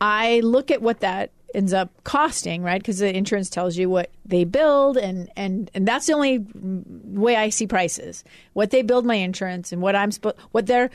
[0.00, 2.80] I look at what that ends up costing, right?
[2.80, 7.36] Because the insurance tells you what they billed and and and that's the only way
[7.36, 8.24] I see prices.
[8.52, 10.90] What they billed my insurance and what I'm supposed what they're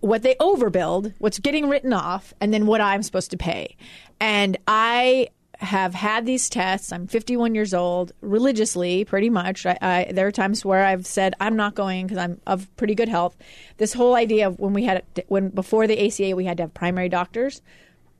[0.00, 3.76] what they overbilled, what's getting written off, and then what I'm supposed to pay.
[4.20, 6.92] And I have had these tests.
[6.92, 9.66] I'm 51 years old, religiously, pretty much.
[9.66, 12.94] I, I, there are times where I've said I'm not going because I'm of pretty
[12.94, 13.36] good health.
[13.76, 16.74] This whole idea of when we had when before the ACA we had to have
[16.74, 17.60] primary doctors.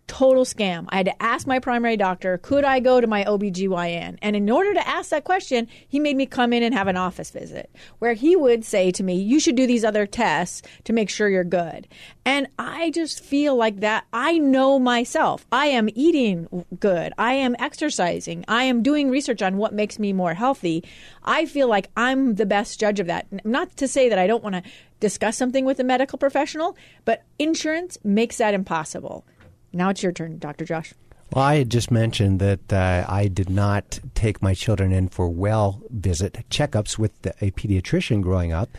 [0.09, 0.87] Total scam.
[0.89, 4.19] I had to ask my primary doctor, could I go to my OBGYN?
[4.21, 6.97] And in order to ask that question, he made me come in and have an
[6.97, 10.93] office visit where he would say to me, you should do these other tests to
[10.93, 11.87] make sure you're good.
[12.25, 14.05] And I just feel like that.
[14.13, 15.47] I know myself.
[15.53, 17.13] I am eating good.
[17.17, 18.45] I am exercising.
[18.49, 20.85] I am doing research on what makes me more healthy.
[21.25, 23.27] I feel like I'm the best judge of that.
[23.47, 24.63] Not to say that I don't want to
[25.01, 29.25] discuss something with a medical professional, but insurance makes that impossible.
[29.73, 30.65] Now it's your turn, Dr.
[30.65, 30.95] Josh.
[31.33, 35.29] Well, I had just mentioned that uh, I did not take my children in for
[35.29, 38.71] well visit checkups with the, a pediatrician growing up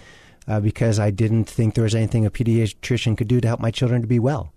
[0.48, 3.70] uh, because I didn't think there was anything a pediatrician could do to help my
[3.70, 4.52] children to be well.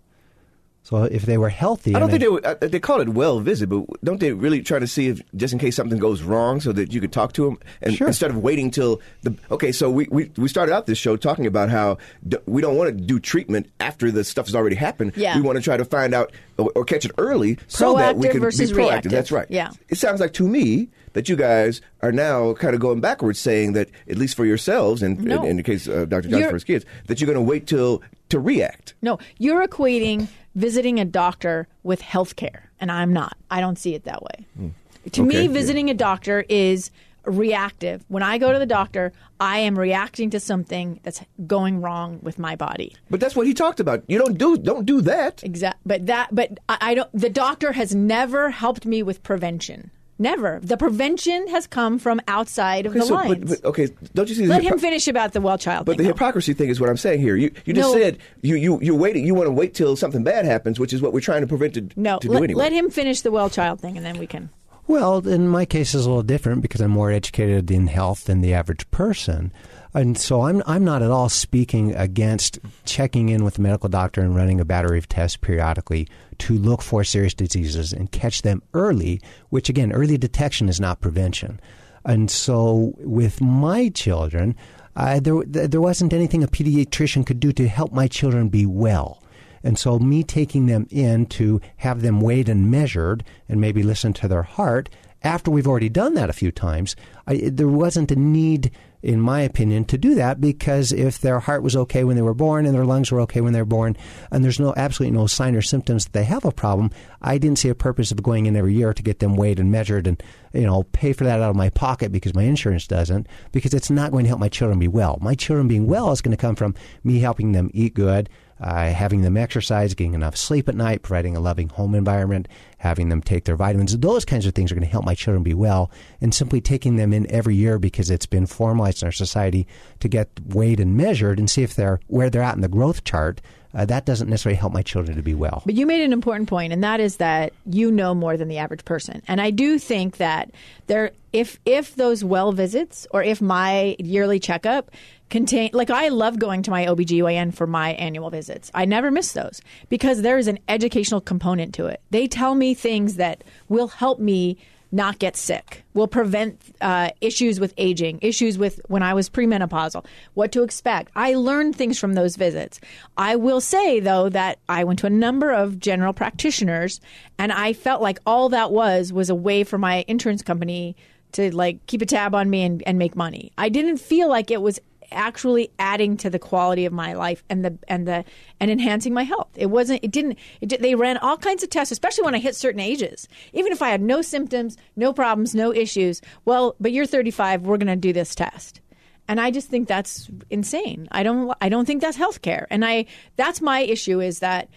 [0.84, 3.08] So if they were healthy, I don't and think they would, uh, they call it
[3.10, 6.22] well visit, but don't they really try to see if just in case something goes
[6.22, 8.08] wrong, so that you could talk to them and Sure.
[8.08, 9.70] instead of waiting till the okay.
[9.70, 12.88] So we, we, we started out this show talking about how d- we don't want
[12.96, 15.12] to do treatment after the stuff has already happened.
[15.16, 15.36] Yeah.
[15.36, 18.28] we want to try to find out or, or catch it early so that we
[18.28, 18.74] can be proactive.
[18.76, 19.12] reactive.
[19.12, 19.46] That's right.
[19.48, 19.70] Yeah.
[19.88, 23.74] it sounds like to me that you guys are now kind of going backwards, saying
[23.74, 25.42] that at least for yourselves and No.
[25.44, 26.22] in, in the case of Dr.
[26.22, 28.94] Johnson You're- for his kids, that you're going to wait till to react.
[29.02, 33.36] No, you're equating visiting a doctor with health care, and I'm not.
[33.50, 34.46] I don't see it that way.
[34.56, 34.68] To Hmm.
[35.08, 36.90] Okay, me, visiting a doctor is
[37.24, 38.04] reactive.
[38.08, 42.38] When I go to the doctor, I am reacting to something that's going wrong with
[42.38, 42.94] my body.
[43.10, 44.02] But that's what he talked about.
[44.06, 45.42] You don't do don't do that.
[45.42, 45.80] Exact.
[45.84, 46.28] But that.
[46.32, 47.10] But I, I don't.
[47.12, 49.90] The doctor has never helped me with prevention.
[50.22, 50.60] Never.
[50.62, 53.38] The prevention has come from outside of Okay, the so, lines.
[53.50, 54.42] but, but okay, don't you see?
[54.46, 55.84] The Let him hypocr- finish about the well child.
[55.84, 56.14] But thing, the though.
[56.14, 57.36] hypocrisy thing is what I'm saying here.
[57.36, 57.98] You you just No.
[58.00, 59.26] said you you you're waiting.
[59.26, 61.74] You want to wait till something bad happens, which is what we're trying to prevent
[61.74, 62.58] to, No, to do let, anyway.
[62.62, 64.50] let him finish the well child thing, and then we can.
[64.88, 68.40] Well, in my case, it's a little different because I'm more educated in health than
[68.40, 69.52] the average person.
[69.94, 74.22] And so I'm, I'm not at all speaking against checking in with a medical doctor
[74.22, 76.08] and running a battery of tests periodically
[76.42, 81.00] to look for serious diseases and catch them early, which again, early detection is not
[81.00, 81.60] prevention.
[82.04, 84.56] And so with my children,
[84.96, 89.22] uh, there, there wasn't anything a pediatrician could do to help my children be well.
[89.62, 94.12] And so, me taking them in to have them weighed and measured and maybe listen
[94.14, 94.88] to their heart,
[95.22, 96.96] after we've already done that a few times,
[97.28, 101.62] I, there wasn't a need, in my opinion, to do that because if their heart
[101.62, 103.96] was okay when they were born and their lungs were okay when they were born,
[104.30, 107.58] and there's no absolutely no sign or symptoms that they have a problem, I didn't
[107.58, 110.22] see a purpose of going in every year to get them weighed and measured and
[110.52, 113.90] you know pay for that out of my pocket because my insurance doesn't because it's
[113.90, 115.18] not going to help my children be well.
[115.20, 118.28] My children being well is going to come from me helping them eat good
[118.62, 122.46] uh, having them exercise, getting enough sleep at night, providing a loving home environment,
[122.78, 123.98] having them take their vitamins.
[123.98, 125.90] Those kinds of things are going to help my children be well.
[126.20, 129.66] And simply taking them in every year because it's been formalized in our society
[129.98, 133.02] to get weighed and measured and see if they're where they're at in the growth
[133.02, 133.40] chart.
[133.74, 135.62] Uh, that doesn't necessarily help my children to be well.
[135.64, 138.58] But you made an important point, and that is that you know more than the
[138.58, 139.22] average person.
[139.26, 140.50] And I do think that
[140.86, 144.90] there, if if those well visits or if my yearly checkup
[145.30, 148.70] contain, like I love going to my OBGYN for my annual visits.
[148.74, 152.02] I never miss those because there is an educational component to it.
[152.10, 154.58] They tell me things that will help me
[154.92, 160.04] not get sick, will prevent uh, issues with aging, issues with when I was premenopausal,
[160.34, 161.10] what to expect.
[161.16, 162.78] I learned things from those visits.
[163.16, 167.00] I will say, though, that I went to a number of general practitioners
[167.38, 170.94] and I felt like all that was was a way for my insurance company
[171.32, 173.52] to like keep a tab on me and, and make money.
[173.56, 174.78] I didn't feel like it was
[175.12, 178.24] actually adding to the quality of my life and the and the
[178.60, 179.50] and enhancing my health.
[179.56, 180.02] It wasn't.
[180.02, 180.38] It didn't.
[180.60, 183.28] It did, they ran all kinds of tests, especially when I hit certain ages.
[183.52, 186.20] Even if I had no symptoms, no problems, no issues.
[186.44, 187.62] Well, but you're 35.
[187.62, 188.80] We're going to do this test.
[189.28, 191.08] And I just think that's insane.
[191.12, 191.56] I don't.
[191.60, 192.66] I don't think that's healthcare.
[192.70, 193.06] And I.
[193.36, 194.20] That's my issue.
[194.20, 194.68] Is that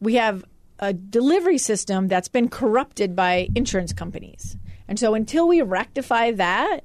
[0.00, 0.44] we have
[0.78, 4.56] a delivery system that's been corrupted by insurance companies.
[4.88, 6.80] And so until we rectify that,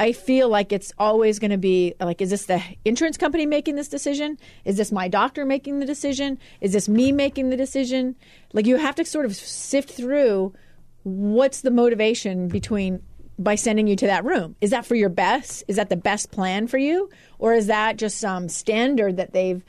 [0.00, 3.76] I feel like it's always going to be like, is this the insurance company making
[3.76, 4.38] this decision?
[4.64, 6.38] Is this my doctor making the decision?
[6.62, 8.16] Is this me making the decision?
[8.54, 10.54] Like, you have to sort of sift through
[11.02, 13.02] what's the motivation between
[13.38, 14.56] by sending you to that room.
[14.62, 15.64] Is that for your best?
[15.68, 17.10] Is that the best plan for you?
[17.38, 19.62] Or is that just some standard that they've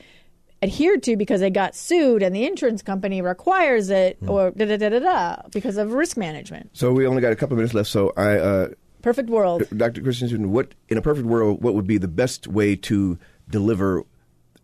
[0.62, 4.76] adhered to because they got sued and the insurance company requires it or da da
[4.76, 6.70] da da da because of risk management?
[6.72, 7.90] So we only got a couple minutes left.
[7.90, 8.68] So I, uh,
[9.02, 9.64] Perfect world.
[9.76, 10.00] Dr.
[10.00, 14.04] Christensen, what in a perfect world, what would be the best way to deliver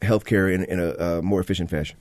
[0.00, 1.96] healthcare in, in a, uh more efficient fashion?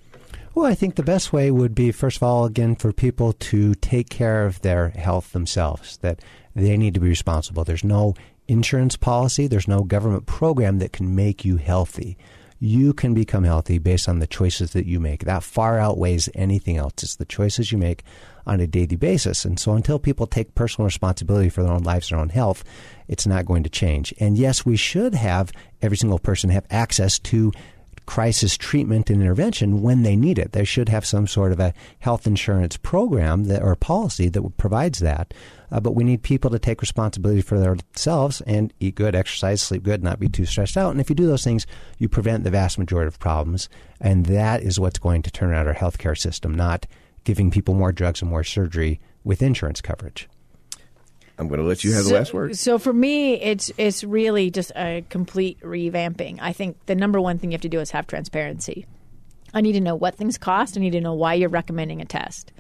[0.54, 3.76] Well, I think the best way would be, first of all, again, for people to
[3.76, 6.20] take care of their health themselves, that
[6.56, 7.64] they need to be responsible.
[7.64, 8.16] There's no
[8.48, 12.18] insurance policy, there's no government program that can make you healthy.
[12.60, 15.26] You can become healthy based on the choices that you make.
[15.26, 16.94] That far outweighs anything else.
[17.04, 18.04] It's the choices you make
[18.46, 19.46] on a daily basis.
[19.46, 22.64] And so until people take personal responsibility for their own lives, their own health,
[23.08, 24.14] it's not going to change.
[24.20, 25.52] And yes, we should have
[25.82, 27.52] every single person have access to
[28.08, 30.54] crisis treatment and intervention when they need it.
[30.54, 35.00] They should have some sort of a health insurance program that, or policy that provides
[35.00, 35.34] that.
[35.70, 39.84] Uh, but we need people to take responsibility for themselves and eat good, exercise, sleep
[39.84, 40.92] good, not be too stressed out.
[40.92, 41.68] And if you do those things,
[42.00, 43.70] you prevent the vast majority of problems.
[44.00, 46.88] And that is what's going to turn out our healthcare system, not
[47.26, 50.30] giving people more drugs and more surgery with insurance coverage.
[51.38, 52.58] I'm going to let you have so, the last word.
[52.58, 56.40] So for me, it's it's really just a complete revamping.
[56.42, 58.86] I think the number one thing you have to do is have transparency.
[59.54, 60.78] I need to know what things cost.
[60.78, 62.52] I need to know why you're recommending a test.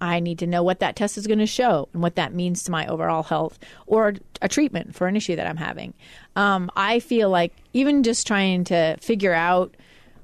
[0.00, 2.64] I need to know what that test is going to show and what that means
[2.64, 5.94] to my overall health or a treatment for an issue that I'm having.
[6.36, 9.74] Um, I feel like even just trying to figure out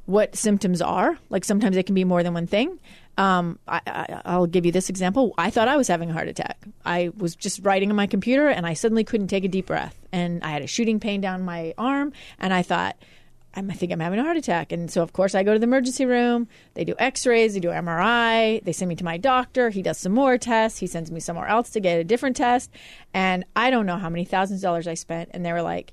[0.07, 2.79] what symptoms are, like sometimes it can be more than one thing.
[3.19, 5.35] Um, I, will give you this example.
[5.37, 6.59] I thought I was having a heart attack.
[6.87, 9.99] I was just writing on my computer and I suddenly couldn't take a deep breath.
[10.11, 12.13] And I had a shooting pain down my arm.
[12.39, 12.97] And I thought,
[13.53, 14.71] I think I'm having a heart attack.
[14.71, 16.47] And so, of course, I go to the emergency room.
[16.75, 18.63] They do x rays, they do MRI.
[18.63, 19.71] They send me to my doctor.
[19.71, 20.79] He does some more tests.
[20.79, 22.71] He sends me somewhere else to get a different test.
[23.13, 25.31] And I don't know how many thousands of dollars I spent.
[25.35, 25.93] And they were like,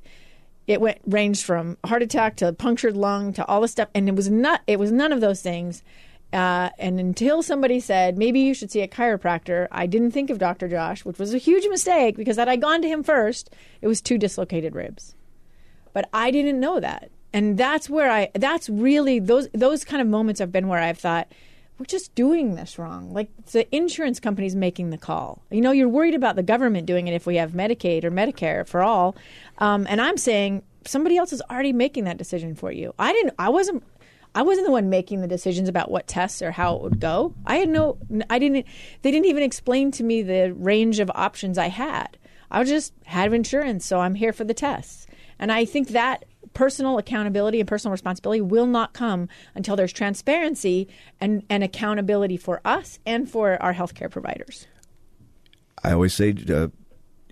[0.67, 3.89] it went ranged from heart attack to punctured lung to all this stuff.
[3.95, 5.81] And it was not, it was none of those things.
[6.33, 10.39] Uh, and until somebody said, maybe you should see a chiropractor, I didn't think of
[10.39, 10.67] Dr.
[10.67, 14.01] Josh, which was a huge mistake because had I gone to him first, it was
[14.01, 15.15] two dislocated ribs.
[15.93, 17.11] But I didn't know that.
[17.33, 20.99] And that's where I, that's really, those, those kind of moments have been where I've
[20.99, 21.31] thought,
[21.77, 23.13] we're just doing this wrong.
[23.13, 25.43] Like the insurance company's making the call.
[25.51, 28.67] You know, you're worried about the government doing it if we have Medicaid or Medicare
[28.67, 29.15] for all.
[29.59, 32.93] Um, and I'm saying somebody else is already making that decision for you.
[32.97, 33.83] I didn't, I wasn't,
[34.37, 37.33] I wasn't the one making the decisions about what tests or how it would go.
[37.47, 37.97] I had no,
[38.29, 38.67] I didn't,
[39.01, 42.19] they didn't even explain to me the range of options I had.
[42.51, 45.07] I just had insurance, so I'm here for the tests.
[45.39, 50.87] And I think that personal accountability and personal responsibility will not come until there's transparency
[51.19, 54.67] and, and accountability for us and for our healthcare providers.
[55.83, 56.67] I always say, uh,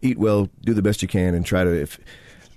[0.02, 2.00] eat well, do the best you can, and try to if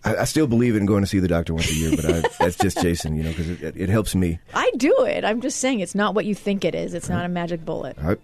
[0.05, 2.21] I, I, still believe in going to see the doctor once a year, but I,
[2.39, 4.39] that's just Jason, you know, because it, it, helps me.
[4.55, 5.25] I do it.
[5.25, 6.95] I'm just saying it's not what you think it is.
[6.95, 7.27] It's not uh-huh.
[7.27, 7.97] a magic bullet.
[8.01, 8.17] I,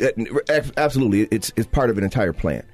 [0.00, 2.64] eh, absolutely, it's it's part of an entire plan.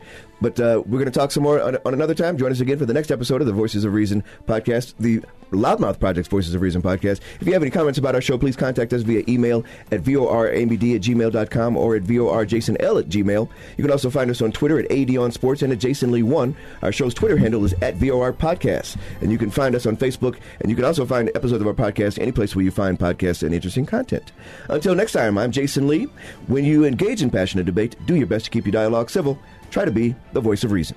[0.40, 2.38] But uh, we're going to talk some more on, on, another time.
[2.38, 5.20] Join us again for the next episode of the Voices of Reason podcast, the
[5.50, 7.20] Loudmouth Project's Voices of Reason podcast.
[7.40, 10.94] If you have any comments about our show, please contact us via email at voramd
[10.94, 13.48] at gmail.com or at vorjasonl at gmail.
[13.76, 16.22] You can also find us on Twitter at AD on Sports and at Jason Lee
[16.22, 16.56] 1.
[16.82, 18.96] Our show's Twitter handle is at VOR Podcast.
[19.20, 21.74] And you can find us on Facebook, and you can also find episodes of our
[21.74, 24.32] podcast any place where you find podcasts and interesting content.
[24.68, 26.04] Until next time, I'm Jason Lee.
[26.46, 29.38] When you engage in passionate debate, do your best to keep your dialogue civil.
[29.70, 30.96] Try to be the voice of reason.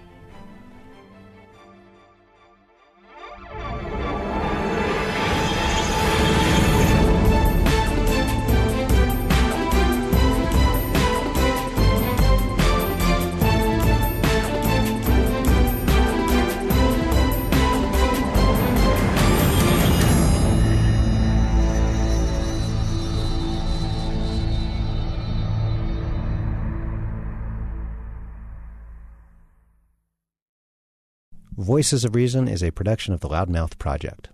[31.61, 34.29] Voices of Reason is a production of the Loudmouth Project.